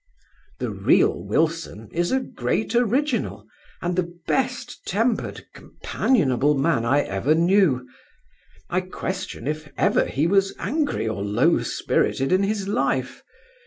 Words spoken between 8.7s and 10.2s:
question if ever